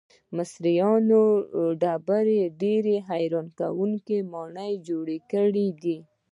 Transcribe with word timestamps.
مصریانو 0.37 1.23
د 1.41 1.45
ډبرو 1.81 2.39
ډیرې 2.61 2.95
حیرانوونکې 3.09 4.17
ماڼۍ 4.31 4.73
جوړې 4.87 5.17
کړې 5.31 5.67
دي. 5.81 5.97